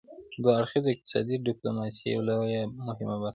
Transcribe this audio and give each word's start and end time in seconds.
دوه 0.41 0.51
اړخیزه 0.59 0.89
اقتصادي 0.91 1.35
ډیپلوماسي 1.47 2.03
یوه 2.13 2.23
لویه 2.29 2.61
او 2.63 2.69
مهمه 2.89 3.15
برخه 3.21 3.27
ده 3.27 3.29